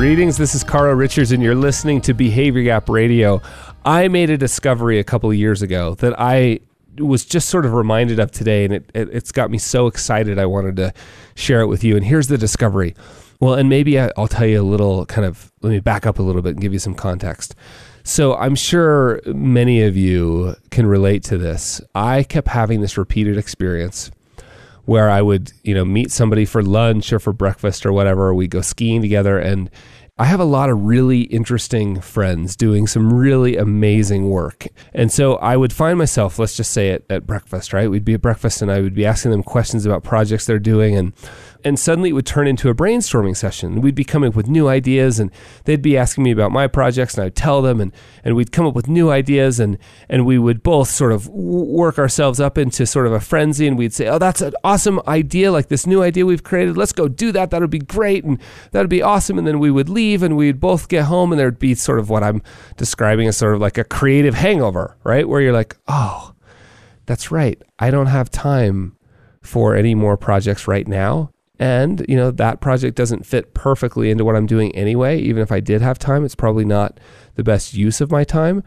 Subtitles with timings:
[0.00, 3.42] Greetings, this is Carl Richards, and you're listening to Behavior Gap Radio.
[3.84, 6.60] I made a discovery a couple of years ago that I
[6.96, 10.38] was just sort of reminded of today, and it, it, has got me so excited
[10.38, 10.94] I wanted to
[11.34, 11.96] share it with you.
[11.96, 12.94] And here's the discovery.
[13.40, 16.18] Well, and maybe I, I'll tell you a little kind of, let me back up
[16.18, 17.54] a little bit and give you some context.
[18.02, 21.78] So I'm sure many of you can relate to this.
[21.94, 24.10] I kept having this repeated experience
[24.90, 28.34] where I would, you know, meet somebody for lunch or for breakfast or whatever.
[28.34, 29.70] We go skiing together and
[30.18, 34.66] I have a lot of really interesting friends doing some really amazing work.
[34.92, 37.88] And so I would find myself, let's just say at, at breakfast, right?
[37.88, 40.96] We'd be at breakfast and I would be asking them questions about projects they're doing
[40.96, 41.12] and
[41.64, 43.80] and suddenly it would turn into a brainstorming session.
[43.80, 45.30] We'd be coming up with new ideas, and
[45.64, 47.92] they'd be asking me about my projects, and I'd tell them, and,
[48.24, 51.98] and we'd come up with new ideas, and, and we would both sort of work
[51.98, 55.52] ourselves up into sort of a frenzy, and we'd say, Oh, that's an awesome idea,
[55.52, 56.76] like this new idea we've created.
[56.76, 57.50] Let's go do that.
[57.50, 58.40] That would be great, and
[58.72, 59.38] that would be awesome.
[59.38, 62.08] And then we would leave, and we'd both get home, and there'd be sort of
[62.08, 62.42] what I'm
[62.76, 65.28] describing as sort of like a creative hangover, right?
[65.28, 66.34] Where you're like, Oh,
[67.06, 67.60] that's right.
[67.78, 68.96] I don't have time
[69.42, 74.24] for any more projects right now and, you know, that project doesn't fit perfectly into
[74.24, 75.18] what I'm doing anyway.
[75.20, 76.98] Even if I did have time, it's probably not
[77.34, 78.64] the best use of my time.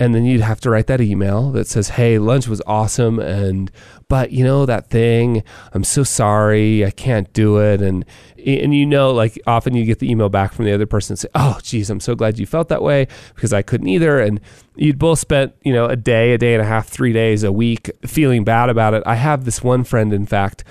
[0.00, 3.70] And then you'd have to write that email that says, "Hey, lunch was awesome, and
[4.08, 8.04] but you know that thing, I'm so sorry, I can't do it." And
[8.44, 11.20] and you know, like often you get the email back from the other person and
[11.20, 14.40] say, "Oh, geez, I'm so glad you felt that way because I couldn't either." And
[14.74, 17.52] you'd both spent you know a day, a day and a half, three days, a
[17.52, 19.04] week feeling bad about it.
[19.06, 20.64] I have this one friend, in fact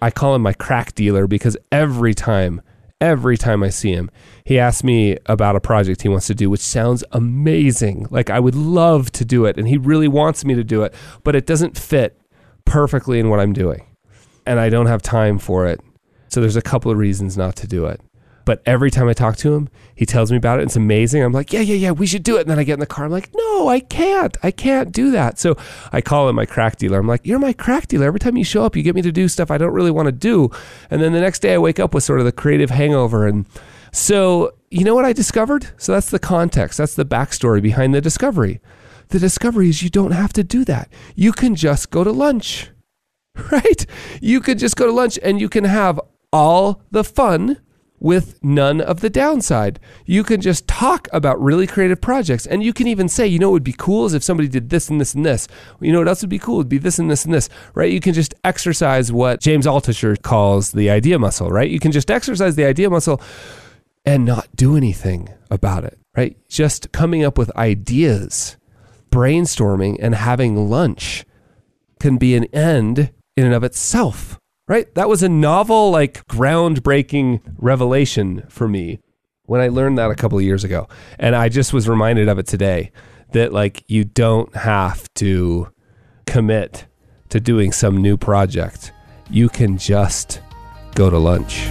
[0.00, 2.60] I call him my crack dealer because every time,
[3.00, 4.10] every time I see him,
[4.44, 8.06] he asks me about a project he wants to do, which sounds amazing.
[8.10, 10.94] Like I would love to do it, and he really wants me to do it,
[11.22, 12.20] but it doesn't fit
[12.64, 13.86] perfectly in what I'm doing.
[14.46, 15.80] And I don't have time for it.
[16.28, 18.00] So there's a couple of reasons not to do it.
[18.44, 20.64] But every time I talk to him, he tells me about it.
[20.64, 21.22] It's amazing.
[21.22, 22.42] I'm like, yeah, yeah, yeah, we should do it.
[22.42, 23.06] And then I get in the car.
[23.06, 24.36] I'm like, no, I can't.
[24.42, 25.38] I can't do that.
[25.38, 25.56] So
[25.92, 26.98] I call him my crack dealer.
[26.98, 28.06] I'm like, you're my crack dealer.
[28.06, 30.06] Every time you show up, you get me to do stuff I don't really want
[30.06, 30.50] to do.
[30.90, 33.26] And then the next day I wake up with sort of the creative hangover.
[33.26, 33.46] And
[33.92, 35.68] so, you know what I discovered?
[35.78, 36.78] So that's the context.
[36.78, 38.60] That's the backstory behind the discovery.
[39.08, 40.90] The discovery is you don't have to do that.
[41.14, 42.70] You can just go to lunch,
[43.52, 43.86] right?
[44.20, 46.00] You could just go to lunch and you can have
[46.32, 47.60] all the fun
[48.00, 49.80] with none of the downside.
[50.04, 53.48] You can just talk about really creative projects and you can even say, you know,
[53.50, 55.48] it would be cool is if somebody did this and this and this.
[55.80, 56.60] You know what else would be cool?
[56.60, 57.90] It'd be this and this and this, right?
[57.90, 61.70] You can just exercise what James Altucher calls the idea muscle, right?
[61.70, 63.20] You can just exercise the idea muscle
[64.04, 66.36] and not do anything about it, right?
[66.48, 68.56] Just coming up with ideas,
[69.10, 71.24] brainstorming and having lunch
[72.00, 74.92] can be an end in and of itself right?
[74.94, 79.00] That was a novel, like groundbreaking revelation for me
[79.46, 80.88] when I learned that a couple of years ago.
[81.18, 82.92] And I just was reminded of it today
[83.32, 85.70] that, like, you don't have to
[86.26, 86.86] commit
[87.28, 88.92] to doing some new project,
[89.28, 90.40] you can just
[90.94, 91.68] go to lunch.